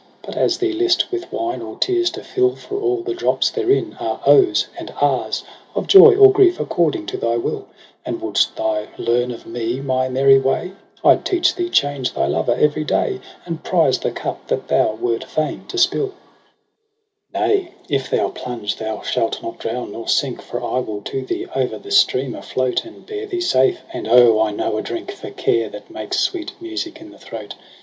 But 0.23 0.35
as 0.35 0.57
thee 0.57 0.73
list 0.73 1.11
with 1.11 1.31
wine 1.31 1.61
or 1.61 1.77
tears 1.77 2.09
to 2.13 2.23
fill; 2.23 2.55
For 2.55 2.79
all 2.81 3.03
the 3.03 3.13
drops 3.13 3.51
therein 3.51 3.95
are 3.99 4.19
Ohs 4.25 4.65
and 4.79 4.89
Ahs 4.99 5.43
Of 5.75 5.85
joy 5.85 6.15
or 6.15 6.31
grief 6.31 6.59
according 6.59 7.05
to 7.05 7.17
thy 7.17 7.37
will 7.37 7.59
j 7.59 7.65
And 8.07 8.19
wouldst 8.19 8.55
thou 8.55 8.87
learn 8.97 9.29
of 9.29 9.45
me 9.45 9.79
my 9.79 10.09
merry 10.09 10.39
way, 10.39 10.71
I'd 11.03 11.23
teach 11.23 11.53
thee 11.53 11.69
change 11.69 12.15
thy 12.15 12.25
lover 12.25 12.55
every 12.55 12.83
day. 12.83 13.19
And 13.45 13.63
prize 13.63 13.99
the 13.99 14.09
cup 14.09 14.47
that 14.47 14.69
thou 14.69 14.95
wert 14.95 15.23
fain 15.25 15.65
to 15.67 15.77
spUl. 15.77 16.13
AUGUST 16.13 17.29
139 17.35 17.51
18' 17.51 17.67
Nay, 17.67 17.73
if 17.87 18.09
thou 18.09 18.29
plunge 18.29 18.77
thou 18.77 19.01
shalt 19.03 19.43
not 19.43 19.59
drown 19.59 19.91
nor 19.91 20.07
sink, 20.07 20.41
For 20.41 20.63
I 20.63 20.79
will 20.79 21.01
to 21.03 21.21
thee 21.23 21.45
o'er 21.55 21.77
the 21.77 21.91
stream 21.91 22.33
afloat, 22.33 22.85
And 22.85 23.05
bear 23.05 23.27
thee 23.27 23.39
safe; 23.39 23.81
and 23.93 24.07
O 24.07 24.39
I 24.41 24.49
know 24.49 24.77
a 24.77 24.81
drink 24.81 25.11
For 25.11 25.29
care, 25.29 25.69
that 25.69 25.91
makes 25.91 26.17
sweet 26.21 26.53
music 26.59 26.99
in 26.99 27.11
the 27.11 27.19
throat. 27.19 27.53